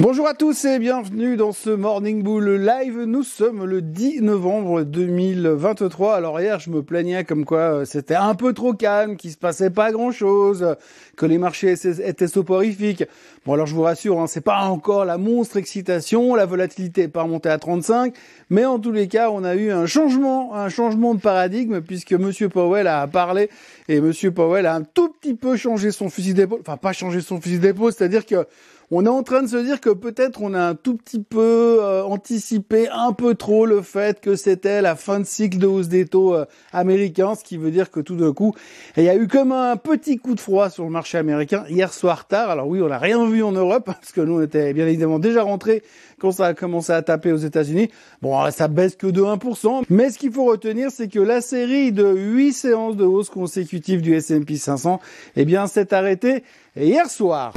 Bonjour 0.00 0.26
à 0.26 0.32
tous 0.32 0.64
et 0.64 0.78
bienvenue 0.78 1.36
dans 1.36 1.52
ce 1.52 1.68
Morning 1.68 2.22
Bull 2.22 2.52
Live. 2.52 3.00
Nous 3.00 3.22
sommes 3.22 3.66
le 3.66 3.82
10 3.82 4.22
novembre 4.22 4.82
2023. 4.82 6.14
Alors 6.14 6.40
hier, 6.40 6.58
je 6.58 6.70
me 6.70 6.82
plaignais 6.82 7.24
comme 7.24 7.44
quoi 7.44 7.58
euh, 7.58 7.84
c'était 7.84 8.14
un 8.14 8.34
peu 8.34 8.54
trop 8.54 8.72
calme, 8.72 9.16
qu'il 9.18 9.30
se 9.30 9.36
passait 9.36 9.68
pas 9.68 9.92
grand 9.92 10.10
chose, 10.10 10.74
que 11.18 11.26
les 11.26 11.36
marchés 11.36 11.74
étaient 12.02 12.28
soporifiques. 12.28 13.04
Bon 13.44 13.52
alors 13.52 13.66
je 13.66 13.74
vous 13.74 13.82
rassure, 13.82 14.18
hein, 14.18 14.26
c'est 14.26 14.40
pas 14.40 14.62
encore 14.62 15.04
la 15.04 15.18
monstre 15.18 15.58
excitation, 15.58 16.34
la 16.34 16.46
volatilité 16.46 17.02
est 17.02 17.08
pas 17.08 17.24
remontée 17.24 17.50
à 17.50 17.58
35, 17.58 18.14
mais 18.48 18.64
en 18.64 18.78
tous 18.78 18.92
les 18.92 19.06
cas, 19.06 19.28
on 19.30 19.44
a 19.44 19.54
eu 19.54 19.70
un 19.70 19.84
changement, 19.84 20.54
un 20.54 20.70
changement 20.70 21.14
de 21.14 21.20
paradigme 21.20 21.82
puisque 21.82 22.14
Monsieur 22.14 22.48
Powell 22.48 22.86
a 22.86 23.06
parlé 23.06 23.50
et 23.86 24.00
Monsieur 24.00 24.30
Powell 24.30 24.64
a 24.64 24.76
un 24.76 24.82
tout 24.82 25.10
petit 25.10 25.34
peu 25.34 25.56
changé 25.56 25.90
son 25.90 26.08
fusil 26.08 26.32
d'épaule. 26.32 26.60
Enfin, 26.62 26.78
pas 26.78 26.94
changé 26.94 27.20
son 27.20 27.38
fusil 27.38 27.58
d'épaule, 27.58 27.92
c'est-à-dire 27.92 28.24
que 28.24 28.46
on 28.92 29.06
est 29.06 29.08
en 29.08 29.22
train 29.22 29.42
de 29.42 29.46
se 29.46 29.56
dire 29.56 29.80
que 29.80 29.90
peut-être 29.90 30.42
on 30.42 30.52
a 30.52 30.60
un 30.60 30.74
tout 30.74 30.96
petit 30.96 31.22
peu 31.22 31.78
euh, 31.80 32.02
anticipé 32.02 32.88
un 32.88 33.12
peu 33.12 33.36
trop 33.36 33.64
le 33.64 33.82
fait 33.82 34.20
que 34.20 34.34
c'était 34.34 34.82
la 34.82 34.96
fin 34.96 35.20
de 35.20 35.24
cycle 35.24 35.58
de 35.58 35.66
hausse 35.68 35.86
des 35.88 36.06
taux 36.06 36.34
euh, 36.34 36.44
américains, 36.72 37.36
ce 37.36 37.44
qui 37.44 37.56
veut 37.56 37.70
dire 37.70 37.92
que 37.92 38.00
tout 38.00 38.16
d'un 38.16 38.32
coup, 38.32 38.52
il 38.96 39.04
y 39.04 39.08
a 39.08 39.14
eu 39.14 39.28
comme 39.28 39.52
un 39.52 39.76
petit 39.76 40.18
coup 40.18 40.34
de 40.34 40.40
froid 40.40 40.70
sur 40.70 40.82
le 40.82 40.90
marché 40.90 41.18
américain 41.18 41.64
hier 41.68 41.92
soir 41.92 42.26
tard. 42.26 42.50
Alors 42.50 42.66
oui, 42.66 42.82
on 42.82 42.88
n'a 42.88 42.98
rien 42.98 43.24
vu 43.26 43.44
en 43.44 43.52
Europe 43.52 43.84
parce 43.86 44.10
que 44.10 44.20
nous 44.20 44.38
on 44.38 44.42
était 44.42 44.72
bien 44.72 44.88
évidemment 44.88 45.20
déjà 45.20 45.44
rentrés 45.44 45.84
quand 46.18 46.32
ça 46.32 46.46
a 46.46 46.54
commencé 46.54 46.92
à 46.92 47.00
taper 47.02 47.30
aux 47.30 47.36
États-Unis. 47.36 47.90
Bon, 48.22 48.50
ça 48.50 48.66
baisse 48.66 48.96
que 48.96 49.06
de 49.06 49.22
1%, 49.22 49.84
mais 49.88 50.10
ce 50.10 50.18
qu'il 50.18 50.32
faut 50.32 50.44
retenir, 50.44 50.90
c'est 50.90 51.08
que 51.08 51.20
la 51.20 51.40
série 51.40 51.92
de 51.92 52.06
8 52.06 52.52
séances 52.52 52.96
de 52.96 53.04
hausse 53.04 53.30
consécutives 53.30 54.02
du 54.02 54.14
S&P 54.14 54.56
500, 54.56 55.00
eh 55.36 55.44
bien, 55.44 55.66
s'est 55.68 55.94
arrêtée 55.94 56.42
hier 56.76 57.08
soir. 57.08 57.52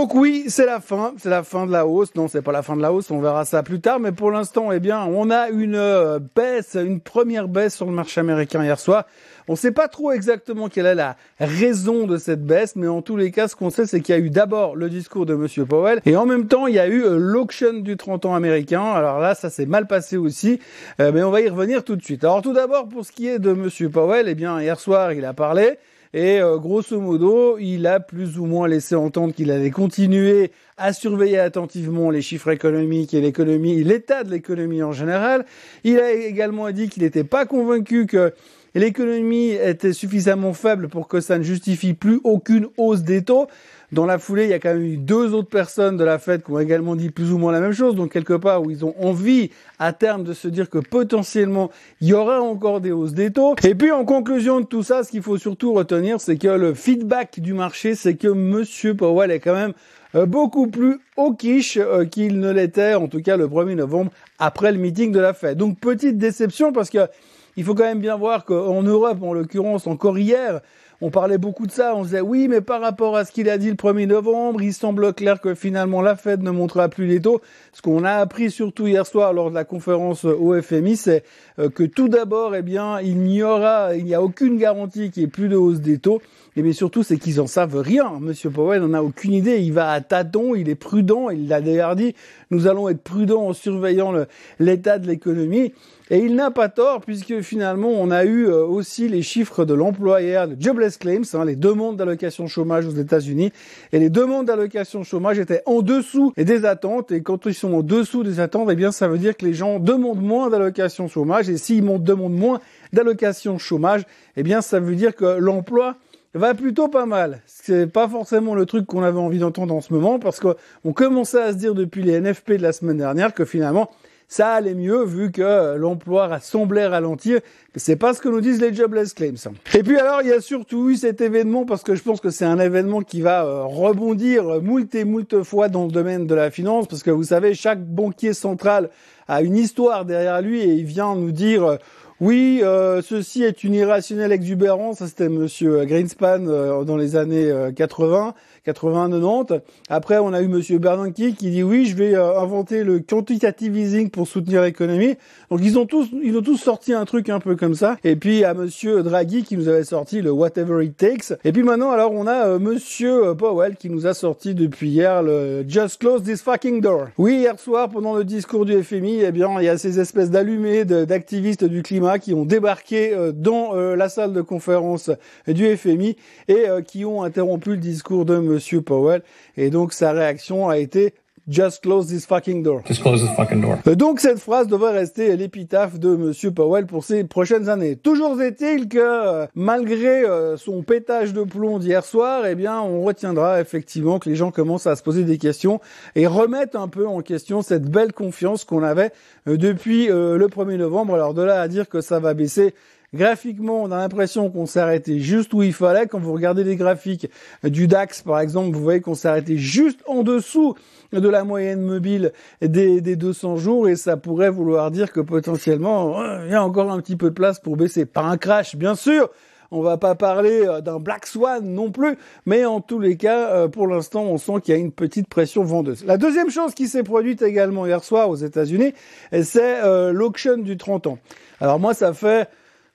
Donc 0.00 0.14
oui, 0.14 0.44
c'est 0.48 0.64
la 0.64 0.80
fin, 0.80 1.12
c'est 1.18 1.28
la 1.28 1.42
fin 1.42 1.66
de 1.66 1.72
la 1.72 1.86
hausse. 1.86 2.14
Non, 2.14 2.26
c'est 2.26 2.40
pas 2.40 2.52
la 2.52 2.62
fin 2.62 2.74
de 2.74 2.80
la 2.80 2.90
hausse, 2.90 3.10
on 3.10 3.20
verra 3.20 3.44
ça 3.44 3.62
plus 3.62 3.82
tard. 3.82 4.00
Mais 4.00 4.12
pour 4.12 4.30
l'instant, 4.30 4.72
eh 4.72 4.80
bien, 4.80 5.04
on 5.04 5.28
a 5.28 5.50
une 5.50 5.74
euh, 5.74 6.18
baisse, 6.34 6.74
une 6.74 7.00
première 7.00 7.48
baisse 7.48 7.76
sur 7.76 7.84
le 7.84 7.92
marché 7.92 8.18
américain 8.18 8.64
hier 8.64 8.80
soir. 8.80 9.04
On 9.46 9.52
ne 9.52 9.58
sait 9.58 9.72
pas 9.72 9.88
trop 9.88 10.10
exactement 10.10 10.70
quelle 10.70 10.86
est 10.86 10.94
la 10.94 11.16
raison 11.38 12.06
de 12.06 12.16
cette 12.16 12.42
baisse, 12.42 12.76
mais 12.76 12.88
en 12.88 13.02
tous 13.02 13.18
les 13.18 13.30
cas, 13.30 13.46
ce 13.46 13.54
qu'on 13.54 13.68
sait, 13.68 13.84
c'est 13.84 14.00
qu'il 14.00 14.14
y 14.14 14.18
a 14.18 14.20
eu 14.22 14.30
d'abord 14.30 14.74
le 14.74 14.88
discours 14.88 15.26
de 15.26 15.34
Monsieur 15.34 15.66
Powell, 15.66 16.00
et 16.06 16.16
en 16.16 16.24
même 16.24 16.46
temps, 16.46 16.66
il 16.66 16.76
y 16.76 16.78
a 16.78 16.88
eu 16.88 17.04
euh, 17.04 17.18
l'auction 17.18 17.74
du 17.74 17.98
30 17.98 18.24
ans 18.24 18.34
américain. 18.34 18.82
Alors 18.82 19.18
là, 19.18 19.34
ça 19.34 19.50
s'est 19.50 19.66
mal 19.66 19.86
passé 19.86 20.16
aussi, 20.16 20.60
euh, 21.02 21.12
mais 21.12 21.22
on 21.22 21.30
va 21.30 21.42
y 21.42 21.48
revenir 21.50 21.84
tout 21.84 21.96
de 21.96 22.02
suite. 22.02 22.24
Alors 22.24 22.40
tout 22.40 22.54
d'abord, 22.54 22.88
pour 22.88 23.04
ce 23.04 23.12
qui 23.12 23.28
est 23.28 23.38
de 23.38 23.52
Monsieur 23.52 23.90
Powell, 23.90 24.28
eh 24.28 24.34
bien, 24.34 24.62
hier 24.62 24.80
soir, 24.80 25.12
il 25.12 25.26
a 25.26 25.34
parlé. 25.34 25.78
Et 26.12 26.40
euh, 26.40 26.58
grosso 26.58 27.00
modo, 27.00 27.56
il 27.58 27.86
a 27.86 28.00
plus 28.00 28.36
ou 28.38 28.44
moins 28.44 28.66
laissé 28.66 28.96
entendre 28.96 29.32
qu'il 29.32 29.52
allait 29.52 29.70
continuer 29.70 30.50
à 30.76 30.92
surveiller 30.92 31.38
attentivement 31.38 32.10
les 32.10 32.20
chiffres 32.20 32.50
économiques 32.50 33.14
et 33.14 33.20
l'économie, 33.20 33.84
l'état 33.84 34.24
de 34.24 34.30
l'économie 34.30 34.82
en 34.82 34.90
général. 34.90 35.44
Il 35.84 36.00
a 36.00 36.10
également 36.10 36.68
dit 36.72 36.88
qu'il 36.88 37.04
n'était 37.04 37.22
pas 37.22 37.46
convaincu 37.46 38.06
que 38.06 38.32
l'économie 38.74 39.50
était 39.50 39.92
suffisamment 39.92 40.52
faible 40.52 40.88
pour 40.88 41.06
que 41.06 41.20
ça 41.20 41.38
ne 41.38 41.44
justifie 41.44 41.94
plus 41.94 42.20
aucune 42.24 42.66
hausse 42.76 43.02
des 43.02 43.22
taux. 43.22 43.46
Dans 43.92 44.06
la 44.06 44.18
foulée, 44.18 44.44
il 44.44 44.50
y 44.50 44.52
a 44.52 44.60
quand 44.60 44.72
même 44.72 44.84
eu 44.84 44.96
deux 44.96 45.34
autres 45.34 45.48
personnes 45.48 45.96
de 45.96 46.04
la 46.04 46.20
Fed 46.20 46.44
qui 46.44 46.52
ont 46.52 46.60
également 46.60 46.94
dit 46.94 47.10
plus 47.10 47.32
ou 47.32 47.38
moins 47.38 47.50
la 47.50 47.58
même 47.58 47.72
chose. 47.72 47.96
Donc 47.96 48.12
quelque 48.12 48.34
part 48.34 48.62
où 48.62 48.70
ils 48.70 48.84
ont 48.84 48.94
envie 49.00 49.50
à 49.80 49.92
terme 49.92 50.22
de 50.22 50.32
se 50.32 50.46
dire 50.46 50.70
que 50.70 50.78
potentiellement 50.78 51.70
il 52.00 52.08
y 52.08 52.12
aura 52.12 52.40
encore 52.40 52.80
des 52.80 52.92
hausses 52.92 53.14
des 53.14 53.32
taux. 53.32 53.56
Et 53.64 53.74
puis 53.74 53.90
en 53.90 54.04
conclusion 54.04 54.60
de 54.60 54.66
tout 54.66 54.84
ça, 54.84 55.02
ce 55.02 55.10
qu'il 55.10 55.22
faut 55.22 55.38
surtout 55.38 55.72
retenir, 55.72 56.20
c'est 56.20 56.36
que 56.36 56.46
le 56.46 56.72
feedback 56.74 57.40
du 57.40 57.52
marché, 57.52 57.96
c'est 57.96 58.14
que 58.14 58.28
Monsieur 58.28 58.94
Powell 58.94 59.32
est 59.32 59.40
quand 59.40 59.54
même 59.54 59.72
euh, 60.14 60.24
beaucoup 60.24 60.68
plus 60.68 61.00
au 61.16 61.32
quiche 61.32 61.76
euh, 61.76 62.04
qu'il 62.04 62.38
ne 62.38 62.50
l'était, 62.52 62.94
en 62.94 63.08
tout 63.08 63.22
cas 63.22 63.36
le 63.36 63.48
1er 63.48 63.74
novembre, 63.74 64.12
après 64.38 64.70
le 64.70 64.78
meeting 64.78 65.10
de 65.10 65.20
la 65.20 65.34
Fed. 65.34 65.58
Donc 65.58 65.80
petite 65.80 66.16
déception 66.16 66.72
parce 66.72 66.90
que 66.90 67.08
il 67.56 67.64
faut 67.64 67.74
quand 67.74 67.84
même 67.84 68.00
bien 68.00 68.16
voir 68.16 68.44
qu'en 68.44 68.82
Europe, 68.82 69.22
en 69.22 69.34
l'occurrence, 69.34 69.86
encore 69.86 70.18
hier, 70.18 70.60
on 71.02 71.10
parlait 71.10 71.38
beaucoup 71.38 71.66
de 71.66 71.72
ça, 71.72 71.94
on 71.96 72.02
disait 72.02 72.20
oui, 72.20 72.46
mais 72.48 72.60
par 72.60 72.80
rapport 72.80 73.16
à 73.16 73.24
ce 73.24 73.32
qu'il 73.32 73.48
a 73.48 73.56
dit 73.56 73.70
le 73.70 73.76
1er 73.76 74.06
novembre, 74.06 74.62
il 74.62 74.74
semble 74.74 75.14
clair 75.14 75.40
que 75.40 75.54
finalement 75.54 76.02
la 76.02 76.14
Fed 76.14 76.42
ne 76.42 76.50
montrera 76.50 76.88
plus 76.88 77.06
les 77.06 77.20
taux. 77.20 77.40
Ce 77.72 77.80
qu'on 77.80 78.04
a 78.04 78.12
appris 78.12 78.50
surtout 78.50 78.86
hier 78.86 79.06
soir 79.06 79.32
lors 79.32 79.50
de 79.50 79.54
la 79.54 79.64
conférence 79.64 80.24
au 80.24 80.60
FMI, 80.60 80.96
c'est 80.96 81.24
euh, 81.58 81.70
que 81.70 81.84
tout 81.84 82.08
d'abord, 82.08 82.54
eh 82.54 82.62
bien, 82.62 83.00
il 83.00 83.18
n'y 83.18 83.42
aura, 83.42 83.94
il 83.94 84.04
n'y 84.04 84.14
a 84.14 84.22
aucune 84.22 84.58
garantie 84.58 85.10
qu'il 85.10 85.22
n'y 85.22 85.28
ait 85.28 85.30
plus 85.30 85.48
de 85.48 85.56
hausse 85.56 85.80
des 85.80 85.98
taux. 85.98 86.20
Et 86.56 86.62
bien 86.62 86.72
surtout, 86.72 87.02
c'est 87.02 87.16
qu'ils 87.16 87.40
en 87.40 87.46
savent 87.46 87.78
rien. 87.78 88.18
Monsieur 88.20 88.50
Powell 88.50 88.82
n'en 88.82 88.94
a 88.94 89.02
aucune 89.02 89.32
idée. 89.32 89.58
Il 89.58 89.72
va 89.72 89.90
à 89.90 90.00
tâtons, 90.00 90.54
il 90.54 90.68
est 90.68 90.74
prudent. 90.74 91.30
Il 91.30 91.48
l'a 91.48 91.60
d'ailleurs 91.60 91.96
dit. 91.96 92.14
Nous 92.50 92.66
allons 92.66 92.88
être 92.88 93.02
prudents 93.02 93.46
en 93.46 93.52
surveillant 93.52 94.12
l'état 94.58 94.98
de 94.98 95.06
l'économie. 95.06 95.72
Et 96.12 96.18
il 96.18 96.34
n'a 96.34 96.50
pas 96.50 96.68
tort 96.68 97.02
puisque 97.02 97.40
finalement 97.40 97.90
on 97.90 98.10
a 98.10 98.24
eu 98.24 98.48
euh, 98.48 98.64
aussi 98.64 99.08
les 99.08 99.22
chiffres 99.22 99.64
de 99.64 99.74
l'employeur, 99.74 100.48
de 100.48 100.60
jobless 100.60 100.96
claims, 100.96 101.22
hein, 101.34 101.44
les 101.44 101.54
demandes 101.54 101.96
d'allocation 101.96 102.48
chômage 102.48 102.84
aux 102.84 102.96
États-Unis. 102.96 103.52
Et 103.92 104.00
les 104.00 104.10
demandes 104.10 104.46
d'allocation 104.46 105.04
chômage 105.04 105.38
étaient 105.38 105.62
en 105.66 105.82
dessous 105.82 106.32
des 106.36 106.64
attentes. 106.64 107.12
Et 107.12 107.22
quand 107.22 107.46
ils 107.46 107.54
sont 107.54 107.72
en 107.74 107.82
dessous 107.82 108.24
des 108.24 108.40
attentes, 108.40 108.68
eh 108.72 108.74
bien 108.74 108.90
ça 108.90 109.06
veut 109.06 109.18
dire 109.18 109.36
que 109.36 109.46
les 109.46 109.54
gens 109.54 109.78
demandent 109.78 110.22
moins 110.22 110.50
d'allocation 110.50 111.06
chômage. 111.06 111.48
Et 111.48 111.56
s'ils 111.56 111.84
demandent 111.84 112.36
moins 112.36 112.60
d'allocation 112.92 113.58
chômage, 113.58 114.02
eh 114.36 114.42
bien 114.42 114.62
ça 114.62 114.80
veut 114.80 114.96
dire 114.96 115.14
que 115.14 115.38
l'emploi 115.38 115.94
va 116.34 116.54
plutôt 116.54 116.88
pas 116.88 117.06
mal. 117.06 117.40
C'est 117.46 117.86
pas 117.86 118.08
forcément 118.08 118.54
le 118.54 118.66
truc 118.66 118.86
qu'on 118.86 119.02
avait 119.02 119.18
envie 119.18 119.38
d'entendre 119.38 119.74
en 119.74 119.80
ce 119.80 119.92
moment 119.92 120.18
parce 120.18 120.40
qu'on 120.40 120.92
commençait 120.92 121.42
à 121.42 121.52
se 121.52 121.56
dire 121.56 121.74
depuis 121.74 122.02
les 122.02 122.20
NFP 122.20 122.52
de 122.52 122.62
la 122.62 122.72
semaine 122.72 122.98
dernière 122.98 123.34
que 123.34 123.44
finalement 123.44 123.90
ça 124.30 124.52
allait 124.52 124.74
mieux 124.74 125.04
vu 125.04 125.32
que 125.32 125.74
l'emploi 125.74 126.38
semblait 126.38 126.86
ralentir. 126.86 127.40
C'est 127.74 127.96
pas 127.96 128.14
ce 128.14 128.20
que 128.20 128.28
nous 128.28 128.40
disent 128.40 128.60
les 128.60 128.72
jobless 128.72 129.12
claims. 129.12 129.34
Et 129.74 129.82
puis 129.82 129.98
alors, 129.98 130.22
il 130.22 130.28
y 130.28 130.32
a 130.32 130.40
surtout 130.40 130.88
eu 130.88 130.94
cet 130.94 131.20
événement 131.20 131.66
parce 131.66 131.82
que 131.82 131.96
je 131.96 132.02
pense 132.02 132.20
que 132.20 132.30
c'est 132.30 132.44
un 132.44 132.60
événement 132.60 133.02
qui 133.02 133.22
va 133.22 133.44
euh, 133.44 133.64
rebondir 133.64 134.62
moult 134.62 134.94
et 134.94 135.04
moult 135.04 135.42
fois 135.42 135.68
dans 135.68 135.84
le 135.84 135.90
domaine 135.90 136.28
de 136.28 136.34
la 136.36 136.52
finance 136.52 136.86
parce 136.86 137.02
que 137.02 137.10
vous 137.10 137.24
savez, 137.24 137.54
chaque 137.54 137.84
banquier 137.84 138.32
central 138.32 138.90
a 139.30 139.42
une 139.42 139.56
histoire 139.56 140.04
derrière 140.04 140.42
lui 140.42 140.60
et 140.60 140.74
il 140.74 140.84
vient 140.84 141.14
nous 141.14 141.30
dire 141.30 141.64
euh, 141.64 141.76
oui, 142.20 142.60
euh, 142.62 143.00
ceci 143.00 143.44
est 143.44 143.64
une 143.64 143.72
irrationnelle 143.72 144.30
exubérance. 144.30 144.98
Ça, 144.98 145.06
c'était 145.06 145.30
Monsieur 145.30 145.86
Greenspan 145.86 146.46
euh, 146.48 146.84
dans 146.84 146.98
les 146.98 147.16
années 147.16 147.50
80, 147.74 148.34
80, 148.64 149.10
90. 149.10 149.62
Après, 149.88 150.18
on 150.18 150.34
a 150.34 150.42
eu 150.42 150.48
Monsieur 150.48 150.78
Bernanke 150.78 151.14
qui 151.14 151.32
dit 151.32 151.62
oui, 151.62 151.86
je 151.86 151.96
vais 151.96 152.14
euh, 152.14 152.38
inventer 152.38 152.84
le 152.84 153.00
quantitative 153.00 153.74
easing 153.74 154.10
pour 154.10 154.28
soutenir 154.28 154.60
l'économie. 154.60 155.14
Donc 155.50 155.60
ils 155.62 155.78
ont 155.78 155.86
tous, 155.86 156.08
ils 156.22 156.36
ont 156.36 156.42
tous 156.42 156.58
sorti 156.58 156.92
un 156.92 157.06
truc 157.06 157.30
un 157.30 157.40
peu 157.40 157.56
comme 157.56 157.74
ça. 157.74 157.96
Et 158.04 158.16
puis 158.16 158.44
à 158.44 158.52
Monsieur 158.52 159.02
Draghi 159.02 159.42
qui 159.42 159.56
nous 159.56 159.68
avait 159.68 159.84
sorti 159.84 160.20
le 160.20 160.30
whatever 160.30 160.84
it 160.84 160.98
takes. 160.98 161.32
Et 161.44 161.52
puis 161.52 161.62
maintenant, 161.62 161.90
alors 161.90 162.12
on 162.12 162.26
a 162.26 162.58
Monsieur 162.58 163.34
Powell 163.34 163.76
qui 163.76 163.88
nous 163.88 164.06
a 164.06 164.12
sorti 164.12 164.54
depuis 164.54 164.90
hier 164.90 165.22
le 165.22 165.64
just 165.66 165.98
close 165.98 166.22
this 166.22 166.42
fucking 166.42 166.82
door. 166.82 167.06
Oui, 167.16 167.38
hier 167.38 167.58
soir 167.58 167.88
pendant 167.88 168.14
le 168.14 168.24
discours 168.24 168.66
du 168.66 168.82
FMI, 168.82 169.19
eh 169.22 169.32
bien 169.32 169.60
il 169.60 169.64
y 169.64 169.68
a 169.68 169.78
ces 169.78 170.00
espèces 170.00 170.30
d'allumés 170.30 170.84
d'activistes 170.84 171.64
du 171.64 171.82
climat 171.82 172.18
qui 172.18 172.34
ont 172.34 172.44
débarqué 172.44 173.12
euh, 173.12 173.32
dans 173.32 173.74
euh, 173.74 173.96
la 173.96 174.08
salle 174.08 174.32
de 174.32 174.42
conférence 174.42 175.10
du 175.46 175.76
FMI 175.76 176.16
et 176.48 176.68
euh, 176.68 176.82
qui 176.82 177.04
ont 177.04 177.22
interrompu 177.22 177.70
le 177.70 177.76
discours 177.76 178.24
de 178.24 178.38
Monsieur 178.38 178.82
Powell. 178.82 179.22
Et 179.56 179.70
donc 179.70 179.92
sa 179.92 180.12
réaction 180.12 180.68
a 180.68 180.78
été 180.78 181.14
Just 181.48 181.82
close 181.82 182.06
this 182.06 182.26
fucking 182.26 182.62
door. 182.62 182.82
Just 182.86 183.02
close 183.02 183.22
this 183.22 183.34
fucking 183.34 183.60
door. 183.60 183.78
Donc 183.96 184.20
cette 184.20 184.38
phrase 184.38 184.68
devrait 184.68 184.92
rester 184.92 185.36
l'épitaphe 185.36 185.98
de 185.98 186.14
Monsieur 186.14 186.52
Powell 186.52 186.86
pour 186.86 187.02
ces 187.02 187.24
prochaines 187.24 187.68
années. 187.68 187.96
Toujours 187.96 188.40
est-il 188.40 188.88
que 188.88 189.46
malgré 189.54 190.22
son 190.56 190.82
pétage 190.82 191.32
de 191.32 191.42
plomb 191.42 191.78
d'hier 191.78 192.04
soir, 192.04 192.46
eh 192.46 192.54
bien 192.54 192.80
on 192.80 193.02
retiendra 193.02 193.60
effectivement 193.60 194.18
que 194.18 194.28
les 194.28 194.36
gens 194.36 194.50
commencent 194.50 194.86
à 194.86 194.94
se 194.94 195.02
poser 195.02 195.24
des 195.24 195.38
questions 195.38 195.80
et 196.14 196.26
remettent 196.26 196.76
un 196.76 196.88
peu 196.88 197.06
en 197.06 197.20
question 197.20 197.62
cette 197.62 197.90
belle 197.90 198.12
confiance 198.12 198.64
qu'on 198.64 198.82
avait 198.82 199.10
depuis 199.46 200.06
le 200.06 200.46
1er 200.46 200.76
novembre. 200.76 201.14
Alors 201.14 201.34
de 201.34 201.42
là 201.42 201.60
à 201.60 201.68
dire 201.68 201.88
que 201.88 202.00
ça 202.00 202.20
va 202.20 202.34
baisser, 202.34 202.74
Graphiquement, 203.12 203.82
on 203.82 203.90
a 203.90 203.96
l'impression 203.96 204.50
qu'on 204.50 204.66
s'est 204.66 204.78
arrêté 204.78 205.18
juste 205.18 205.52
où 205.52 205.64
il 205.64 205.72
fallait. 205.72 206.06
Quand 206.06 206.20
vous 206.20 206.32
regardez 206.32 206.62
les 206.62 206.76
graphiques 206.76 207.28
du 207.64 207.88
DAX, 207.88 208.22
par 208.22 208.38
exemple, 208.38 208.76
vous 208.76 208.82
voyez 208.82 209.00
qu'on 209.00 209.16
s'est 209.16 209.26
arrêté 209.26 209.56
juste 209.56 210.00
en 210.06 210.22
dessous 210.22 210.76
de 211.12 211.28
la 211.28 211.42
moyenne 211.42 211.80
mobile 211.80 212.32
des, 212.62 213.00
des 213.00 213.16
200 213.16 213.56
jours 213.56 213.88
et 213.88 213.96
ça 213.96 214.16
pourrait 214.16 214.50
vouloir 214.50 214.92
dire 214.92 215.10
que 215.10 215.18
potentiellement, 215.18 216.20
euh, 216.20 216.44
il 216.46 216.52
y 216.52 216.54
a 216.54 216.62
encore 216.62 216.92
un 216.92 217.00
petit 217.00 217.16
peu 217.16 217.30
de 217.30 217.34
place 217.34 217.58
pour 217.58 217.76
baisser. 217.76 218.06
Pas 218.06 218.22
un 218.22 218.36
crash, 218.36 218.76
bien 218.76 218.94
sûr, 218.94 219.28
on 219.72 219.82
va 219.82 219.96
pas 219.96 220.14
parler 220.14 220.64
euh, 220.64 220.80
d'un 220.80 221.00
black 221.00 221.26
swan 221.26 221.64
non 221.64 221.90
plus, 221.90 222.16
mais 222.46 222.64
en 222.64 222.80
tous 222.80 223.00
les 223.00 223.16
cas, 223.16 223.50
euh, 223.50 223.66
pour 223.66 223.88
l'instant, 223.88 224.22
on 224.22 224.38
sent 224.38 224.60
qu'il 224.62 224.72
y 224.72 224.76
a 224.76 224.80
une 224.80 224.92
petite 224.92 225.28
pression 225.28 225.64
vendeuse. 225.64 226.04
La 226.04 226.16
deuxième 226.16 226.50
chose 226.50 226.74
qui 226.74 226.86
s'est 226.86 227.02
produite 227.02 227.42
également 227.42 227.86
hier 227.86 228.04
soir 228.04 228.30
aux 228.30 228.36
États-Unis, 228.36 228.94
c'est 229.42 230.12
l'auction 230.12 230.58
du 230.58 230.76
30 230.76 231.08
ans. 231.08 231.18
Alors 231.60 231.80
moi, 231.80 231.92
ça 231.92 232.14
fait 232.14 232.48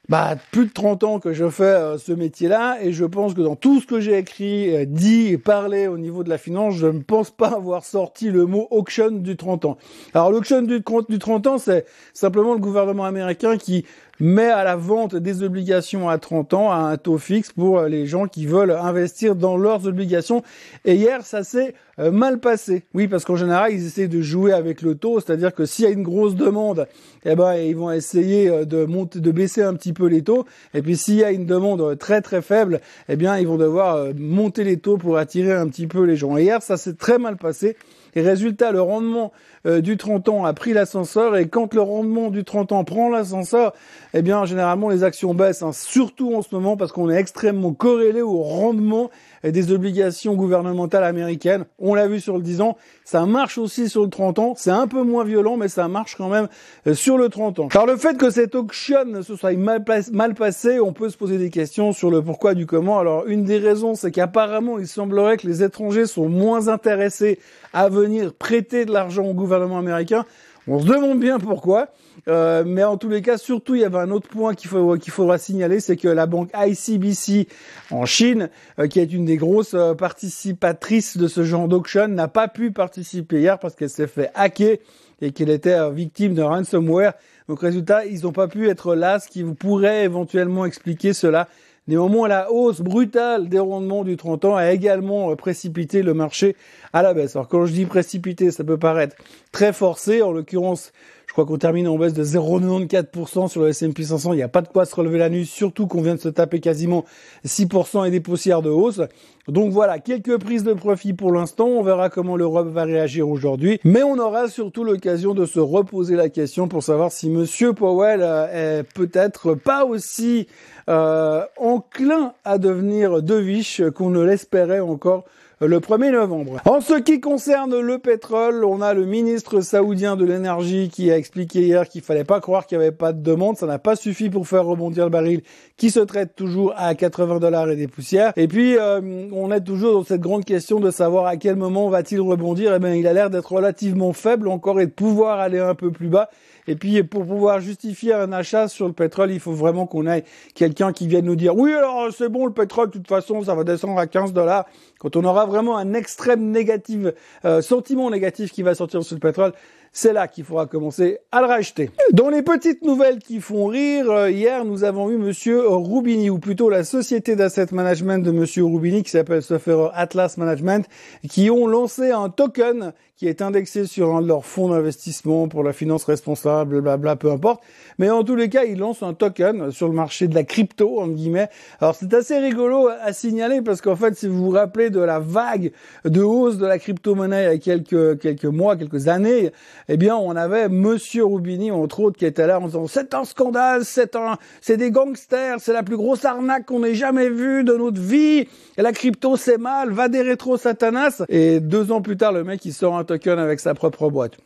bah, 0.09 0.35
plus 0.51 0.65
de 0.65 0.71
30 0.71 1.03
ans 1.03 1.19
que 1.19 1.33
je 1.33 1.49
fais 1.49 1.63
euh, 1.63 1.97
ce 1.97 2.11
métier-là 2.11 2.77
et 2.81 2.91
je 2.93 3.05
pense 3.05 3.33
que 3.33 3.41
dans 3.41 3.55
tout 3.55 3.79
ce 3.79 3.87
que 3.87 3.99
j'ai 3.99 4.17
écrit, 4.17 4.75
euh, 4.75 4.85
dit 4.85 5.29
et 5.29 5.37
parlé 5.37 5.87
au 5.87 5.97
niveau 5.97 6.23
de 6.23 6.29
la 6.29 6.37
finance, 6.37 6.75
je 6.75 6.87
ne 6.87 6.99
pense 6.99 7.31
pas 7.31 7.47
avoir 7.47 7.83
sorti 7.83 8.29
le 8.29 8.45
mot 8.45 8.67
auction 8.71 9.09
du 9.11 9.35
30 9.35 9.65
ans. 9.65 9.77
Alors 10.13 10.31
l'auction 10.31 10.61
du, 10.61 10.83
du 11.09 11.19
30 11.19 11.47
ans, 11.47 11.57
c'est 11.57 11.85
simplement 12.13 12.53
le 12.53 12.59
gouvernement 12.59 13.05
américain 13.05 13.57
qui 13.57 13.85
met 14.19 14.49
à 14.49 14.63
la 14.63 14.75
vente 14.75 15.15
des 15.15 15.43
obligations 15.43 16.09
à 16.09 16.17
30 16.17 16.53
ans 16.53 16.71
à 16.71 16.77
un 16.77 16.97
taux 16.97 17.17
fixe 17.17 17.51
pour 17.51 17.79
euh, 17.79 17.89
les 17.89 18.05
gens 18.05 18.27
qui 18.27 18.45
veulent 18.45 18.71
investir 18.71 19.35
dans 19.35 19.57
leurs 19.57 19.87
obligations. 19.87 20.43
Et 20.85 20.95
hier, 20.95 21.25
ça 21.25 21.43
s'est 21.43 21.73
euh, 21.99 22.11
mal 22.11 22.39
passé. 22.39 22.83
Oui, 22.93 23.07
parce 23.07 23.25
qu'en 23.25 23.35
général, 23.35 23.73
ils 23.73 23.85
essaient 23.85 24.07
de 24.07 24.21
jouer 24.21 24.53
avec 24.53 24.81
le 24.81 24.95
taux, 24.95 25.19
c'est-à-dire 25.19 25.53
que 25.53 25.65
s'il 25.65 25.85
y 25.85 25.87
a 25.87 25.91
une 25.91 26.03
grosse 26.03 26.35
demande, 26.35 26.87
eh 27.25 27.35
ben, 27.35 27.55
ils 27.55 27.75
vont 27.75 27.91
essayer 27.91 28.49
euh, 28.49 28.65
de 28.65 28.85
monter, 28.85 29.19
de 29.19 29.31
baisser 29.31 29.63
un 29.63 29.73
petit 29.73 29.93
peu 29.93 30.07
les 30.07 30.21
taux. 30.21 30.45
Et 30.73 30.81
puis, 30.81 30.95
s'il 30.95 31.15
y 31.15 31.23
a 31.23 31.31
une 31.31 31.45
demande 31.45 31.97
très 31.97 32.21
très 32.21 32.41
faible, 32.41 32.81
eh 33.09 33.15
bien, 33.15 33.37
ils 33.37 33.47
vont 33.47 33.57
devoir 33.57 34.13
monter 34.17 34.63
les 34.63 34.77
taux 34.77 34.97
pour 34.97 35.17
attirer 35.17 35.53
un 35.53 35.67
petit 35.67 35.87
peu 35.87 36.03
les 36.03 36.15
gens. 36.15 36.37
Et 36.37 36.43
hier, 36.43 36.61
ça 36.61 36.77
s'est 36.77 36.93
très 36.93 37.17
mal 37.17 37.37
passé. 37.37 37.75
Et 38.15 38.21
résultat, 38.21 38.71
le 38.71 38.81
rendement 38.81 39.33
euh, 39.65 39.81
du 39.81 39.97
30 39.97 40.29
ans 40.29 40.45
a 40.45 40.53
pris 40.53 40.73
l'ascenseur. 40.73 41.35
Et 41.35 41.49
quand 41.49 41.73
le 41.73 41.81
rendement 41.81 42.29
du 42.29 42.45
30 42.45 42.71
ans 42.71 42.83
prend 42.85 43.09
l'ascenseur, 43.09 43.73
eh 44.13 44.21
bien 44.21 44.45
généralement 44.45 44.89
les 44.89 45.03
actions 45.03 45.33
baissent, 45.33 45.63
hein, 45.63 45.73
surtout 45.73 46.33
en 46.33 46.41
ce 46.41 46.55
moment 46.55 46.77
parce 46.77 46.91
qu'on 46.93 47.09
est 47.09 47.17
extrêmement 47.17 47.73
corrélé 47.73 48.21
au 48.21 48.41
rendement 48.41 49.09
des 49.51 49.71
obligations 49.71 50.35
gouvernementales 50.35 51.03
américaines. 51.03 51.65
On 51.79 51.93
l'a 51.93 52.07
vu 52.07 52.19
sur 52.19 52.37
le 52.37 52.43
10 52.43 52.61
ans, 52.61 52.77
ça 53.03 53.25
marche 53.25 53.57
aussi 53.57 53.89
sur 53.89 54.03
le 54.03 54.09
30 54.09 54.39
ans, 54.39 54.53
c'est 54.57 54.71
un 54.71 54.87
peu 54.87 55.03
moins 55.03 55.23
violent 55.23 55.57
mais 55.57 55.67
ça 55.67 55.87
marche 55.87 56.15
quand 56.15 56.29
même 56.29 56.47
euh, 56.87 56.93
sur 56.93 57.17
le 57.17 57.29
30 57.29 57.59
ans. 57.59 57.67
Alors 57.71 57.85
le 57.85 57.97
fait 57.97 58.17
que 58.17 58.29
cette 58.29 58.55
auction 58.55 59.21
se 59.21 59.35
soit 59.35 59.53
mal, 59.53 59.83
mal 60.11 60.33
passée, 60.33 60.79
on 60.79 60.93
peut 60.93 61.09
se 61.09 61.17
poser 61.17 61.37
des 61.37 61.49
questions 61.49 61.91
sur 61.91 62.09
le 62.09 62.21
pourquoi 62.21 62.53
du 62.53 62.65
comment. 62.65 62.99
Alors 62.99 63.27
une 63.27 63.43
des 63.43 63.57
raisons 63.57 63.95
c'est 63.95 64.11
qu'apparemment 64.11 64.79
il 64.79 64.87
semblerait 64.87 65.37
que 65.37 65.47
les 65.47 65.63
étrangers 65.63 66.05
sont 66.05 66.29
moins 66.29 66.67
intéressés 66.67 67.39
à 67.73 67.89
venir 67.89 68.33
prêter 68.33 68.85
de 68.85 68.91
l'argent 68.91 69.25
au 69.25 69.33
gouvernement 69.33 69.77
américain. 69.77 70.25
On 70.67 70.79
se 70.79 70.87
demande 70.87 71.19
bien 71.19 71.39
pourquoi. 71.39 71.89
Euh, 72.27 72.63
mais 72.65 72.83
en 72.83 72.97
tous 72.97 73.09
les 73.09 73.21
cas, 73.21 73.37
surtout, 73.37 73.75
il 73.75 73.81
y 73.81 73.85
avait 73.85 73.99
un 73.99 74.09
autre 74.09 74.27
point 74.27 74.55
qu'il 74.55 74.69
faudra 75.11 75.37
signaler, 75.37 75.79
c'est 75.79 75.95
que 75.95 76.07
la 76.07 76.25
banque 76.25 76.49
ICBC 76.55 77.47
en 77.91 78.05
Chine, 78.05 78.49
euh, 78.79 78.87
qui 78.87 78.99
est 78.99 79.13
une 79.13 79.25
des 79.25 79.37
grosses 79.37 79.75
euh, 79.75 79.93
participatrices 79.93 81.17
de 81.17 81.27
ce 81.27 81.43
genre 81.43 81.67
d'auction, 81.67 82.07
n'a 82.07 82.27
pas 82.27 82.47
pu 82.47 82.71
participer 82.71 83.39
hier 83.39 83.59
parce 83.59 83.75
qu'elle 83.75 83.89
s'est 83.89 84.07
fait 84.07 84.31
hacker 84.33 84.77
et 85.21 85.31
qu'elle 85.31 85.49
était 85.49 85.91
victime 85.91 86.33
de 86.33 86.41
ransomware. 86.41 87.13
Donc 87.47 87.61
résultat, 87.61 88.05
ils 88.05 88.23
n'ont 88.23 88.31
pas 88.31 88.47
pu 88.47 88.69
être 88.69 88.95
là, 88.95 89.19
ce 89.19 89.27
qui 89.27 89.43
vous 89.43 89.55
pourrait 89.55 90.03
éventuellement 90.03 90.65
expliquer 90.65 91.13
cela. 91.13 91.47
Néanmoins, 91.87 92.27
la 92.27 92.51
hausse 92.51 92.81
brutale 92.81 93.47
des 93.47 93.59
rendements 93.59 94.03
du 94.03 94.17
30 94.17 94.45
ans 94.45 94.55
a 94.55 94.71
également 94.71 95.35
précipité 95.35 96.01
le 96.01 96.15
marché 96.15 96.55
à 96.93 97.03
la 97.03 97.13
baisse. 97.13 97.35
Alors 97.35 97.47
quand 97.47 97.67
je 97.67 97.73
dis 97.73 97.85
précipité, 97.85 98.49
ça 98.49 98.63
peut 98.63 98.79
paraître 98.79 99.15
très 99.51 99.71
forcé. 99.71 100.23
En 100.23 100.31
l'occurrence, 100.31 100.91
crois 101.35 101.45
qu'on 101.45 101.57
termine 101.57 101.89
en 101.89 101.97
baisse 101.97 102.13
de 102.13 102.23
0,94% 102.23 103.49
sur 103.49 103.59
le 103.59 103.67
S&P 103.67 104.03
500. 104.03 104.31
Il 104.31 104.37
n'y 104.37 104.41
a 104.41 104.47
pas 104.47 104.61
de 104.61 104.69
quoi 104.69 104.85
se 104.85 104.95
relever 104.95 105.17
la 105.17 105.29
nuit, 105.29 105.45
surtout 105.45 105.85
qu'on 105.85 106.01
vient 106.01 106.15
de 106.15 106.19
se 106.21 106.29
taper 106.29 106.61
quasiment 106.61 107.03
6% 107.45 108.07
et 108.07 108.09
des 108.09 108.21
poussières 108.21 108.61
de 108.61 108.69
hausse. 108.69 109.01
Donc 109.49 109.73
voilà, 109.73 109.99
quelques 109.99 110.37
prises 110.37 110.63
de 110.63 110.71
profit 110.71 111.11
pour 111.11 111.33
l'instant. 111.33 111.67
On 111.67 111.83
verra 111.83 112.09
comment 112.09 112.37
l'Europe 112.37 112.69
va 112.69 112.85
réagir 112.85 113.27
aujourd'hui. 113.27 113.81
Mais 113.83 114.01
on 114.01 114.17
aura 114.17 114.47
surtout 114.47 114.85
l'occasion 114.85 115.33
de 115.33 115.45
se 115.45 115.59
reposer 115.59 116.15
la 116.15 116.29
question 116.29 116.69
pour 116.69 116.83
savoir 116.83 117.11
si 117.11 117.29
Monsieur 117.29 117.73
Powell 117.73 118.21
euh, 118.23 118.79
est 118.79 118.83
peut-être 118.83 119.55
pas 119.55 119.83
aussi 119.83 120.47
euh, 120.87 121.41
enclin 121.57 122.31
à 122.45 122.57
devenir 122.57 123.21
deviche 123.21 123.81
qu'on 123.93 124.09
ne 124.09 124.23
l'espérait 124.23 124.79
encore 124.79 125.25
le 125.61 125.79
1er 125.79 126.11
novembre. 126.11 126.59
En 126.65 126.81
ce 126.81 126.95
qui 126.99 127.21
concerne 127.21 127.79
le 127.79 127.97
pétrole, 127.97 128.65
on 128.65 128.81
a 128.81 128.93
le 128.93 129.05
ministre 129.05 129.61
saoudien 129.61 130.17
de 130.17 130.25
l'énergie 130.25 130.89
qui 130.89 131.09
a 131.11 131.17
expliqué 131.17 131.61
hier 131.61 131.87
qu'il 131.87 132.01
fallait 132.01 132.25
pas 132.25 132.41
croire 132.41 132.67
qu'il 132.67 132.77
n'y 132.77 132.83
avait 132.83 132.95
pas 132.95 133.13
de 133.13 133.21
demande. 133.21 133.55
Ça 133.55 133.65
n'a 133.65 133.79
pas 133.79 133.95
suffi 133.95 134.29
pour 134.29 134.47
faire 134.47 134.65
rebondir 134.65 135.05
le 135.05 135.11
baril 135.11 135.41
qui 135.77 135.91
se 135.91 136.01
traite 136.01 136.35
toujours 136.35 136.73
à 136.75 136.93
80 136.93 137.39
dollars 137.39 137.69
et 137.69 137.77
des 137.77 137.87
poussières. 137.87 138.33
Et 138.35 138.49
puis, 138.49 138.77
euh, 138.77 139.29
on 139.31 139.49
est 139.51 139.61
toujours 139.61 139.93
dans 139.93 140.03
cette 140.03 140.21
grande 140.21 140.43
question 140.43 140.81
de 140.81 140.91
savoir 140.91 141.25
à 141.25 141.37
quel 141.37 141.55
moment 141.55 141.89
va-t-il 141.89 142.19
rebondir. 142.19 142.73
Eh 142.75 142.79
bien, 142.79 142.93
il 142.93 143.07
a 143.07 143.13
l'air 143.13 143.29
d'être 143.29 143.51
relativement 143.51 144.11
faible 144.11 144.49
encore 144.49 144.81
et 144.81 144.87
de 144.87 144.91
pouvoir 144.91 145.39
aller 145.39 145.59
un 145.59 145.75
peu 145.75 145.89
plus 145.89 146.09
bas. 146.09 146.29
Et 146.67 146.75
puis 146.75 147.03
pour 147.03 147.25
pouvoir 147.25 147.59
justifier 147.59 148.13
un 148.13 148.31
achat 148.31 148.67
sur 148.67 148.87
le 148.87 148.93
pétrole, 148.93 149.31
il 149.31 149.39
faut 149.39 149.53
vraiment 149.53 149.85
qu'on 149.85 150.07
ait 150.07 150.23
quelqu'un 150.55 150.93
qui 150.93 151.07
vienne 151.07 151.25
nous 151.25 151.35
dire 151.35 151.55
oui 151.55 151.73
alors 151.73 152.07
c'est 152.11 152.29
bon 152.29 152.45
le 152.47 152.53
pétrole 152.53 152.87
de 152.87 152.93
toute 152.93 153.07
façon 153.07 153.43
ça 153.43 153.53
va 153.53 153.63
descendre 153.63 153.99
à 153.99 154.07
15 154.07 154.33
dollars. 154.33 154.65
Quand 154.99 155.15
on 155.15 155.23
aura 155.25 155.44
vraiment 155.47 155.77
un 155.77 155.93
extrême 155.93 156.51
négatif, 156.51 157.07
euh, 157.45 157.61
sentiment 157.61 158.09
négatif 158.09 158.51
qui 158.51 158.63
va 158.63 158.75
sortir 158.75 159.03
sur 159.03 159.15
le 159.15 159.19
pétrole, 159.19 159.53
c'est 159.95 160.11
là 160.11 160.27
qu'il 160.27 160.43
faudra 160.43 160.65
commencer 160.65 161.19
à 161.31 161.39
le 161.39 161.47
racheter. 161.47 161.89
Dans 162.11 162.29
les 162.29 162.41
petites 162.41 162.83
nouvelles 162.83 163.19
qui 163.19 163.39
font 163.39 163.67
rire, 163.67 164.11
euh, 164.11 164.29
hier 164.29 164.65
nous 164.65 164.83
avons 164.83 165.09
eu 165.09 165.17
Monsieur 165.17 165.69
Rubini, 165.69 166.29
ou 166.29 166.37
plutôt 166.37 166.69
la 166.69 166.83
société 166.83 167.37
d'asset 167.37 167.67
management 167.71 168.21
de 168.21 168.31
Monsieur 168.31 168.65
Rubini 168.65 169.03
qui 169.03 169.11
s'appelle 169.11 169.41
Software 169.41 169.91
Atlas 169.93 170.37
Management, 170.37 170.85
qui 171.29 171.49
ont 171.49 171.65
lancé 171.65 172.11
un 172.11 172.29
token 172.29 172.91
qui 173.15 173.27
est 173.29 173.41
indexé 173.41 173.85
sur 173.85 174.13
un 174.13 174.21
de 174.21 174.27
leurs 174.27 174.45
fonds 174.45 174.69
d'investissement 174.69 175.47
pour 175.47 175.63
la 175.63 175.71
finance 175.71 176.03
responsable, 176.03 176.81
blabla, 176.81 177.15
peu 177.15 177.31
importe. 177.31 177.63
Mais 177.97 178.09
en 178.09 178.25
tous 178.25 178.35
les 178.35 178.49
cas, 178.49 178.65
ils 178.65 178.77
lancent 178.77 179.03
un 179.03 179.13
token 179.13 179.71
sur 179.71 179.87
le 179.87 179.93
marché 179.93 180.27
de 180.27 180.35
la 180.35 180.43
crypto, 180.43 180.99
en 180.99 181.07
guillemets. 181.07 181.47
Alors 181.79 181.95
c'est 181.95 182.13
assez 182.13 182.37
rigolo 182.37 182.89
à 183.01 183.13
signaler 183.13 183.61
parce 183.61 183.79
qu'en 183.79 183.95
fait, 183.95 184.17
si 184.17 184.27
vous 184.27 184.43
vous 184.43 184.49
rappelez 184.49 184.89
de 184.89 184.99
la 184.99 185.19
vague 185.19 185.71
de 186.03 186.21
hausse 186.21 186.57
de 186.57 186.65
la 186.65 186.77
crypto-monnaie 186.77 187.43
il 187.43 187.47
y 187.47 187.55
a 187.55 187.57
quelques, 187.57 188.19
quelques 188.19 188.45
mois, 188.45 188.75
quelques 188.75 189.07
années, 189.07 189.53
eh 189.87 189.97
bien, 189.97 190.15
on 190.15 190.35
avait 190.35 190.69
Monsieur 190.69 191.25
Rubini, 191.25 191.71
entre 191.71 191.99
autres, 191.99 192.17
qui 192.17 192.25
était 192.25 192.47
là 192.47 192.59
en 192.59 192.67
disant 192.67 192.87
c'est 192.87 193.13
un 193.13 193.23
scandale, 193.23 193.85
c'est 193.85 194.15
un, 194.15 194.37
c'est 194.61 194.77
des 194.77 194.91
gangsters, 194.91 195.57
c'est 195.59 195.73
la 195.73 195.83
plus 195.83 195.97
grosse 195.97 196.25
arnaque 196.25 196.65
qu'on 196.65 196.83
ait 196.83 196.95
jamais 196.95 197.29
vue 197.29 197.63
de 197.63 197.73
notre 197.73 198.01
vie. 198.01 198.47
Et 198.77 198.81
la 198.81 198.91
crypto, 198.91 199.37
c'est 199.37 199.57
mal, 199.57 199.91
va 199.91 200.07
des 200.07 200.21
rétro 200.21 200.57
satanas. 200.57 201.23
Et 201.29 201.59
deux 201.59 201.91
ans 201.91 202.01
plus 202.01 202.17
tard, 202.17 202.31
le 202.31 202.43
mec, 202.43 202.65
il 202.65 202.73
sort 202.73 202.97
un 202.97 203.03
token 203.03 203.39
avec 203.39 203.59
sa 203.59 203.73
propre 203.73 204.09
boîte 204.09 204.37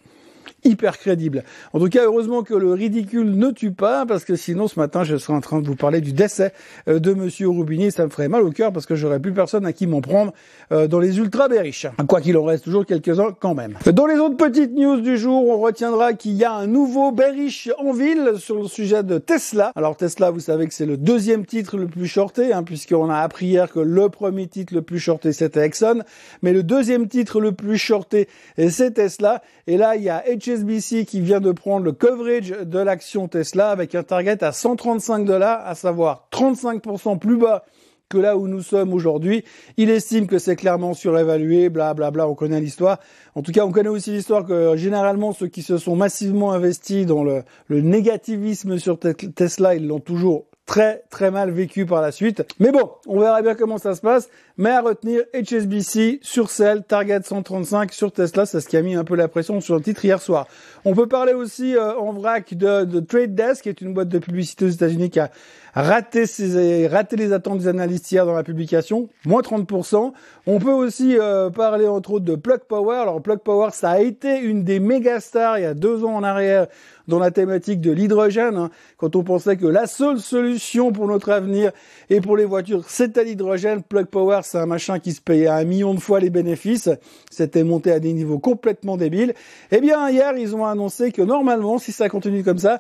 hyper 0.64 0.98
crédible. 0.98 1.44
En 1.74 1.80
tout 1.80 1.90
cas, 1.90 2.04
heureusement 2.04 2.44
que 2.44 2.54
le 2.54 2.74
ridicule 2.74 3.38
ne 3.38 3.52
tue 3.52 3.72
pas, 3.72 4.06
parce 4.06 4.26
que 4.26 4.36
sinon 4.36 4.68
ce 4.68 4.80
matin 4.80 5.04
je 5.04 5.18
serais 5.18 5.34
en 5.34 5.42
train 5.42 5.62
de 5.62 5.68
vous 5.68 5.76
parler 5.76 6.02
du 6.02 6.14
décès 6.14 6.54
euh, 6.88 7.00
de 7.00 7.14
Monsieur 7.14 7.50
Roubini, 7.50 7.92
ça 7.92 8.06
me 8.06 8.10
ferait 8.10 8.28
mal 8.28 8.44
au 8.44 8.52
cœur 8.52 8.72
parce 8.72 8.86
que 8.86 8.96
j'aurais 8.96 9.20
plus 9.20 9.34
personne 9.34 9.66
à 9.66 9.74
qui 9.74 9.88
m'en 9.88 10.02
prendre 10.02 10.34
euh, 10.72 10.88
dans 10.88 11.00
les 11.00 11.18
ultra 11.18 11.48
bériches. 11.48 11.88
Quoi 12.08 12.22
qu'il 12.22 12.38
en 12.38 12.44
reste 12.44 12.64
toujours 12.64 12.86
quelques-uns 12.86 13.36
quand 13.40 13.54
même. 13.54 13.78
Dans 13.86 14.06
les 14.06 14.18
autres 14.18 14.38
petites 14.38 14.74
news 14.74 15.00
du 15.02 15.18
jour, 15.18 15.48
on 15.48 15.60
retiendra 15.60 16.14
qu'il 16.14 16.34
y 16.34 16.44
a 16.44 16.54
un 16.54 16.68
nouveau 16.68 17.12
bearish 17.12 17.70
en 17.78 17.92
ville 17.92 18.34
sur 18.38 18.62
le 18.62 18.68
sujet 18.68 19.04
de 19.04 19.18
Tesla. 19.18 19.72
Alors 19.76 19.96
Tesla, 19.96 20.32
vous 20.32 20.40
savez 20.40 20.68
que 20.68 20.74
c'est 20.74 20.86
le 20.86 20.98
deuxième 20.98 21.46
titre 21.46 21.78
le 21.78 21.88
plus 21.88 22.08
shorté, 22.08 22.54
hein, 22.54 22.64
puisqu'on 22.64 23.10
a 23.10 23.18
appris 23.20 23.48
hier 23.48 23.72
que 23.72 23.80
le 23.80 24.10
premier 24.10 24.48
titre 24.48 24.74
le 24.74 24.82
plus 24.82 25.00
shorté 25.00 25.34
c'était 25.34 25.62
Exxon, 25.62 26.04
mais 26.42 26.54
le 26.54 26.64
deuxième 26.64 27.08
titre 27.08 27.40
le 27.40 27.52
plus 27.52 27.78
shorté 27.78 28.28
c'est 28.58 28.92
Tesla. 28.96 29.42
Et 29.68 29.78
là, 29.78 29.96
il 29.96 30.04
y 30.04 30.10
a 30.10 30.28
HSBC 30.50 31.06
qui 31.06 31.22
vient 31.22 31.40
de 31.40 31.52
prendre 31.52 31.86
le 31.86 31.92
coverage 31.92 32.50
de 32.50 32.80
l'action 32.80 33.28
Tesla 33.28 33.70
avec 33.70 33.96
un 33.96 34.04
target 34.04 34.44
à 34.44 34.52
135 34.52 35.26
dollars, 35.26 35.62
à 35.66 35.76
savoir 35.76 36.28
35% 36.32 37.20
plus 37.20 37.38
bas 37.38 37.66
que 38.10 38.18
là 38.18 38.36
où 38.36 38.48
nous 38.48 38.62
sommes 38.64 38.94
aujourd'hui. 38.94 39.44
Il 39.78 39.90
estime 39.92 40.26
que 40.26 40.40
c'est 40.40 40.56
clairement 40.56 40.96
surévalué, 40.96 41.70
bla 41.70 41.94
bla 41.94 42.10
bla, 42.10 42.28
on 42.28 42.34
connaît 42.34 42.60
l'histoire. 42.60 43.00
En 43.36 43.44
tout 43.44 43.52
cas, 43.52 43.64
on 43.66 43.72
connaît 43.72 43.90
aussi 43.90 44.12
l'histoire 44.12 44.46
que 44.46 44.76
généralement 44.76 45.32
ceux 45.32 45.48
qui 45.48 45.62
se 45.62 45.78
sont 45.78 45.96
massivement 45.96 46.52
investis 46.52 47.06
dans 47.06 47.24
le, 47.24 47.44
le 47.68 47.82
négativisme 47.82 48.80
sur 48.80 48.98
Tesla, 49.00 49.76
ils 49.76 49.88
l'ont 49.88 50.00
toujours 50.00 50.46
très 50.70 51.02
très 51.10 51.32
mal 51.32 51.50
vécu 51.50 51.88
par 51.88 52.00
la 52.00 52.12
suite. 52.12 52.46
Mais 52.60 52.72
bon, 52.72 52.92
on 53.08 53.20
verra 53.20 53.42
bien 53.42 53.56
comment 53.56 53.80
ça 53.80 53.96
se 53.96 54.02
passe. 54.02 54.30
Mais 54.56 54.70
à 54.70 54.82
retenir, 54.82 55.24
HSBC 55.34 56.20
sur 56.22 56.52
Cell, 56.52 56.84
Target 56.84 57.22
135 57.24 57.92
sur 57.92 58.12
Tesla, 58.12 58.46
c'est 58.46 58.62
ce 58.62 58.68
qui 58.68 58.78
a 58.78 58.84
mis 58.84 58.94
un 58.94 59.04
peu 59.04 59.16
la 59.16 59.28
pression 59.28 59.62
sur 59.62 59.76
le 59.76 59.82
titre 59.82 60.06
hier 60.06 60.22
soir. 60.22 60.48
On 60.86 60.94
peut 60.94 61.08
parler 61.08 61.34
aussi 61.34 61.76
euh, 61.76 61.96
en 61.96 62.14
vrac 62.14 62.54
de, 62.54 62.86
de, 62.86 63.00
Trade 63.00 63.34
Desk, 63.34 63.64
qui 63.64 63.70
est 63.70 63.82
une 63.82 63.96
boîte 63.96 64.10
de 64.10 64.20
publicité 64.20 64.66
aux 64.66 64.70
États-Unis 64.70 65.10
qui 65.10 65.20
a 65.20 65.32
raté, 65.74 66.26
ses, 66.26 66.88
raté 66.88 67.16
les 67.16 67.34
attentes 67.34 67.60
des 67.60 67.68
analystes 67.68 68.12
hier 68.12 68.26
dans 68.26 68.34
la 68.34 68.44
publication, 68.44 69.10
moins 69.26 69.42
30%. 69.42 70.12
On 70.48 70.60
peut 70.60 70.72
aussi 70.72 71.18
euh, 71.18 71.50
parler 71.50 71.88
entre 71.88 72.14
autres 72.14 72.26
de 72.26 72.36
Plug 72.36 72.62
Power. 72.68 72.98
Alors 72.98 73.22
Plug 73.22 73.40
Power, 73.40 73.70
ça 73.72 73.92
a 73.92 74.00
été 74.00 74.40
une 74.40 74.64
des 74.64 74.80
méga 74.80 75.20
stars 75.20 75.60
il 75.60 75.64
y 75.64 75.66
a 75.66 75.74
deux 75.74 76.04
ans 76.04 76.16
en 76.16 76.24
arrière 76.24 76.68
dans 77.10 77.20
la 77.20 77.32
thématique 77.32 77.82
de 77.82 77.92
l'hydrogène, 77.92 78.56
hein, 78.56 78.70
quand 78.98 79.16
on 79.16 79.24
pensait 79.24 79.58
que 79.58 79.66
la 79.66 79.88
seule 79.88 80.20
solution 80.20 80.92
pour 80.92 81.08
notre 81.08 81.32
avenir 81.32 81.72
et 82.10 82.22
pour 82.22 82.38
les 82.38 82.46
voitures, 82.46 82.88
c'était 82.88 83.24
l'hydrogène. 83.24 83.82
Plug 83.82 84.06
Power, 84.06 84.42
c'est 84.44 84.60
un 84.60 84.68
machin 84.68 85.00
qui 85.00 85.12
se 85.12 85.20
payait 85.20 85.48
un 85.48 85.64
million 85.64 85.94
de 85.94 86.00
fois 86.00 86.20
les 86.20 86.30
bénéfices. 86.30 86.90
C'était 87.32 87.64
monté 87.64 87.92
à 87.92 88.00
des 88.00 88.14
niveaux 88.14 88.38
complètement 88.38 88.96
débiles. 88.96 89.34
Eh 89.72 89.82
bien, 89.82 90.08
hier, 90.10 90.38
ils 90.38 90.56
ont 90.56 90.66
annoncé 90.66 91.12
que 91.12 91.24
normalement, 91.24 91.80
si 91.80 91.92
ça 91.92 92.10
continue 92.10 92.44
comme 92.44 92.60
ça, 92.60 92.80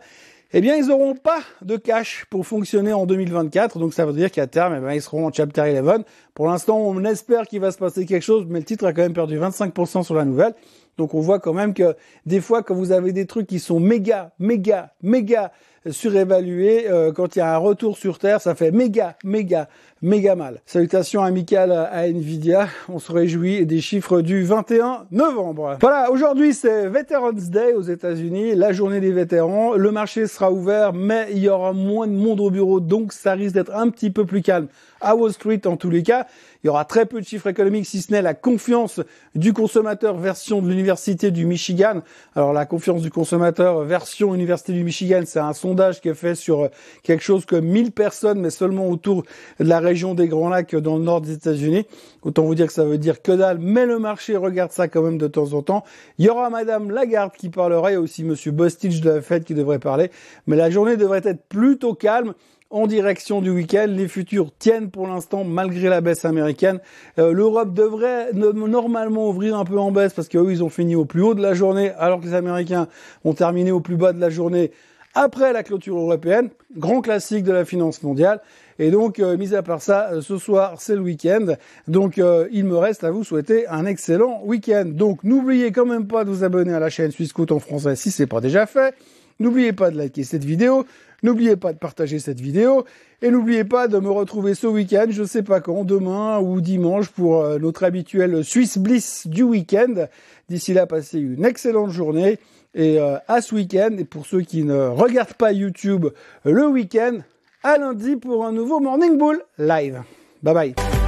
eh 0.51 0.61
bien, 0.61 0.75
ils 0.75 0.87
n'auront 0.87 1.13
pas 1.13 1.41
de 1.61 1.77
cash 1.77 2.25
pour 2.31 2.47
fonctionner 2.47 2.91
en 2.91 3.05
2024. 3.05 3.77
Donc, 3.77 3.93
ça 3.93 4.05
veut 4.05 4.13
dire 4.13 4.31
qu'à 4.31 4.47
terme, 4.47 4.75
eh 4.77 4.79
bien, 4.79 4.93
ils 4.93 5.01
seront 5.01 5.27
en 5.27 5.31
Chapter 5.31 5.79
11. 5.79 6.03
Pour 6.33 6.47
l'instant, 6.47 6.77
on 6.77 7.03
espère 7.03 7.47
qu'il 7.47 7.59
va 7.59 7.71
se 7.71 7.77
passer 7.77 8.07
quelque 8.07 8.23
chose, 8.23 8.45
mais 8.49 8.59
le 8.59 8.65
titre 8.65 8.85
a 8.85 8.93
quand 8.93 9.03
même 9.03 9.13
perdu 9.13 9.37
25% 9.37 10.03
sur 10.03 10.15
la 10.15 10.25
nouvelle. 10.25 10.55
Donc, 10.97 11.13
on 11.13 11.19
voit 11.19 11.39
quand 11.39 11.53
même 11.53 11.75
que 11.75 11.95
des 12.25 12.41
fois, 12.41 12.63
quand 12.63 12.73
vous 12.73 12.91
avez 12.91 13.13
des 13.13 13.27
trucs 13.27 13.45
qui 13.45 13.59
sont 13.59 13.79
méga, 13.79 14.31
méga, 14.39 14.93
méga 15.03 15.51
surévalué. 15.89 16.89
Euh, 16.89 17.11
quand 17.11 17.35
il 17.35 17.39
y 17.39 17.41
a 17.41 17.53
un 17.53 17.57
retour 17.57 17.97
sur 17.97 18.19
Terre, 18.19 18.41
ça 18.41 18.55
fait 18.55 18.71
méga, 18.71 19.15
méga, 19.23 19.67
méga 20.01 20.35
mal. 20.35 20.61
Salutations 20.65 21.23
amicales 21.23 21.71
à 21.71 22.07
Nvidia. 22.07 22.67
On 22.87 22.99
se 22.99 23.11
réjouit 23.11 23.65
des 23.65 23.81
chiffres 23.81 24.21
du 24.21 24.43
21 24.43 25.05
novembre. 25.11 25.77
Voilà, 25.81 26.11
aujourd'hui 26.11 26.53
c'est 26.53 26.87
Veterans 26.87 27.33
Day 27.33 27.73
aux 27.73 27.81
États-Unis, 27.81 28.55
la 28.55 28.71
journée 28.73 28.99
des 28.99 29.11
vétérans. 29.11 29.73
Le 29.73 29.91
marché 29.91 30.27
sera 30.27 30.51
ouvert, 30.51 30.93
mais 30.93 31.27
il 31.31 31.39
y 31.39 31.49
aura 31.49 31.73
moins 31.73 32.07
de 32.07 32.13
monde 32.13 32.39
au 32.39 32.49
bureau, 32.49 32.79
donc 32.79 33.13
ça 33.13 33.33
risque 33.33 33.55
d'être 33.55 33.73
un 33.73 33.89
petit 33.89 34.09
peu 34.09 34.25
plus 34.25 34.41
calme 34.41 34.67
à 35.01 35.15
Wall 35.15 35.31
Street 35.31 35.61
en 35.65 35.77
tous 35.77 35.89
les 35.89 36.03
cas. 36.03 36.27
Il 36.63 36.67
y 36.67 36.69
aura 36.69 36.83
très 36.83 37.05
peu 37.05 37.21
de 37.21 37.25
chiffres 37.25 37.47
économiques, 37.47 37.85
si 37.85 38.01
ce 38.01 38.11
n'est 38.11 38.21
la 38.21 38.33
confiance 38.33 38.99
du 39.33 39.53
consommateur 39.53 40.17
version 40.17 40.61
de 40.61 40.67
l'Université 40.67 41.31
du 41.31 41.45
Michigan. 41.45 42.01
Alors 42.35 42.51
la 42.51 42.65
confiance 42.65 43.01
du 43.01 43.09
consommateur 43.09 43.83
version 43.85 44.35
Université 44.35 44.73
du 44.73 44.83
Michigan, 44.83 45.21
c'est 45.25 45.39
un 45.39 45.53
sondage 45.53 45.78
qui 46.01 46.09
est 46.09 46.13
fait 46.13 46.35
sur 46.35 46.69
quelque 47.03 47.23
chose 47.23 47.45
comme 47.45 47.65
1000 47.65 47.91
personnes, 47.91 48.39
mais 48.39 48.49
seulement 48.49 48.89
autour 48.89 49.23
de 49.59 49.65
la 49.65 49.79
région 49.79 50.13
des 50.13 50.27
Grands 50.27 50.49
Lacs 50.49 50.75
dans 50.75 50.97
le 50.97 51.03
nord 51.03 51.21
des 51.21 51.33
États-Unis. 51.33 51.85
Autant 52.21 52.43
vous 52.43 52.55
dire 52.55 52.67
que 52.67 52.73
ça 52.73 52.85
veut 52.85 52.97
dire 52.97 53.21
que 53.21 53.31
dalle, 53.31 53.59
mais 53.59 53.85
le 53.85 53.99
marché 53.99 54.35
regarde 54.35 54.71
ça 54.71 54.87
quand 54.87 55.01
même 55.01 55.17
de 55.17 55.27
temps 55.27 55.53
en 55.53 55.61
temps. 55.61 55.83
Il 56.17 56.25
y 56.25 56.29
aura 56.29 56.49
Madame 56.49 56.91
Lagarde 56.91 57.31
qui 57.37 57.49
parlera, 57.49 57.93
et 57.93 57.97
aussi 57.97 58.23
Monsieur 58.23 58.51
Bostich 58.51 59.01
de 59.01 59.09
la 59.09 59.21
Fed 59.21 59.43
qui 59.43 59.53
devrait 59.53 59.79
parler, 59.79 60.11
mais 60.47 60.55
la 60.55 60.69
journée 60.69 60.97
devrait 60.97 61.21
être 61.23 61.43
plutôt 61.47 61.93
calme 61.93 62.33
en 62.71 62.87
direction 62.87 63.41
du 63.41 63.49
week-end. 63.49 63.87
Les 63.89 64.07
futurs 64.07 64.51
tiennent 64.57 64.91
pour 64.91 65.07
l'instant 65.07 65.43
malgré 65.43 65.89
la 65.89 66.01
baisse 66.01 66.25
américaine. 66.25 66.79
Euh, 67.17 67.31
L'Europe 67.31 67.73
devrait 67.73 68.31
normalement 68.33 69.29
ouvrir 69.29 69.57
un 69.57 69.65
peu 69.65 69.79
en 69.79 69.91
baisse 69.91 70.13
parce 70.13 70.27
qu'eux, 70.27 70.51
ils 70.51 70.63
ont 70.63 70.69
fini 70.69 70.95
au 70.95 71.05
plus 71.05 71.21
haut 71.21 71.33
de 71.33 71.41
la 71.41 71.53
journée 71.53 71.91
alors 71.97 72.19
que 72.19 72.25
les 72.25 72.33
Américains 72.33 72.87
ont 73.25 73.33
terminé 73.33 73.71
au 73.71 73.79
plus 73.79 73.95
bas 73.95 74.13
de 74.13 74.19
la 74.19 74.29
journée 74.29 74.71
après 75.13 75.53
la 75.53 75.63
clôture 75.63 75.97
européenne. 75.97 76.49
Grand 76.75 77.01
classique 77.01 77.43
de 77.43 77.51
la 77.51 77.65
finance 77.65 78.03
mondiale. 78.03 78.41
Et 78.77 78.91
donc, 78.91 79.19
euh, 79.19 79.37
mis 79.37 79.53
à 79.55 79.63
part 79.63 79.81
ça, 79.81 80.11
euh, 80.11 80.21
ce 80.21 80.37
soir, 80.37 80.75
c'est 80.79 80.95
le 80.95 81.01
week-end. 81.01 81.55
Donc, 81.87 82.21
il 82.51 82.65
me 82.65 82.77
reste 82.77 83.03
à 83.03 83.11
vous 83.11 83.23
souhaiter 83.23 83.67
un 83.67 83.85
excellent 83.85 84.41
week-end. 84.43 84.85
Donc, 84.85 85.23
n'oubliez 85.23 85.71
quand 85.71 85.85
même 85.85 86.07
pas 86.07 86.23
de 86.23 86.29
vous 86.29 86.43
abonner 86.43 86.73
à 86.73 86.79
la 86.79 86.89
chaîne 86.89 87.11
Suisse 87.11 87.33
en 87.49 87.59
français 87.59 87.95
si 87.95 88.11
c'est 88.11 88.27
pas 88.27 88.41
déjà 88.41 88.65
fait. 88.65 88.93
N'oubliez 89.39 89.73
pas 89.73 89.89
de 89.91 89.97
liker 89.97 90.23
cette 90.23 90.43
vidéo. 90.43 90.85
N'oubliez 91.23 91.57
pas 91.57 91.73
de 91.73 91.77
partager 91.77 92.19
cette 92.19 92.39
vidéo 92.39 92.85
et 93.21 93.29
n'oubliez 93.29 93.65
pas 93.65 93.87
de 93.89 93.99
me 93.99 94.09
retrouver 94.09 94.53
ce 94.53 94.67
week-end, 94.67 95.07
je 95.09 95.23
sais 95.25 95.43
pas 95.43 95.59
quand, 95.59 95.83
demain 95.83 96.39
ou 96.39 96.61
dimanche 96.61 97.09
pour 97.09 97.41
euh, 97.41 97.59
notre 97.59 97.83
habituel 97.83 98.43
Swiss 98.43 98.77
Bliss 98.77 99.27
du 99.27 99.43
week-end. 99.43 100.07
D'ici 100.47 100.73
là, 100.73 100.87
passez 100.87 101.19
une 101.19 101.43
excellente 101.43 101.91
journée 101.91 102.39
et 102.73 102.99
euh, 102.99 103.17
à 103.27 103.41
ce 103.41 103.55
week-end. 103.55 103.95
Et 103.97 104.05
pour 104.05 104.25
ceux 104.25 104.41
qui 104.41 104.63
ne 104.63 104.87
regardent 104.87 105.33
pas 105.33 105.51
YouTube 105.51 106.07
le 106.43 106.67
week-end, 106.67 107.19
à 107.63 107.77
lundi 107.77 108.15
pour 108.15 108.45
un 108.45 108.51
nouveau 108.51 108.79
Morning 108.79 109.17
Bull 109.17 109.41
live. 109.57 110.01
Bye 110.41 110.53
bye. 110.53 110.98